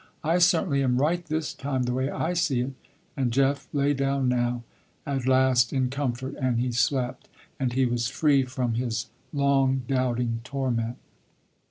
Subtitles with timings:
[0.23, 2.73] I certainly am right this time the way I see it."
[3.15, 4.63] And Jeff lay down now,
[5.05, 10.41] at last in comfort, and he slept, and he was free from his long doubting
[10.43, 10.97] torment.